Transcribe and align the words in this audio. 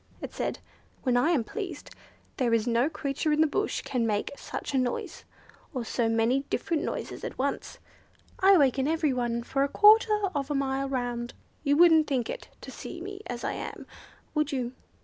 it 0.19 0.33
said; 0.33 0.57
"when 1.03 1.15
I 1.15 1.29
am 1.29 1.43
pleased 1.43 1.91
there 2.37 2.55
is 2.55 2.65
no 2.65 2.89
creature 2.89 3.31
in 3.31 3.39
the 3.41 3.45
bush 3.45 3.83
can 3.83 4.07
make 4.07 4.31
such 4.35 4.73
a 4.73 4.79
noise, 4.79 5.25
or 5.75 5.85
so 5.85 6.09
many 6.09 6.39
different 6.49 6.81
noises 6.81 7.23
at 7.23 7.37
once. 7.37 7.77
I 8.39 8.57
waken 8.57 8.87
every 8.87 9.13
one 9.13 9.43
for 9.43 9.61
a 9.63 9.69
quarter 9.69 10.19
of 10.33 10.49
a 10.49 10.55
mile 10.55 10.89
round. 10.89 11.35
You 11.63 11.77
wouldn't 11.77 12.07
think 12.07 12.31
it, 12.31 12.47
to 12.61 12.71
see 12.71 12.99
me 12.99 13.21
as 13.27 13.43
I 13.43 13.51
am, 13.53 13.85
would 14.33 14.51
you?" 14.51 14.73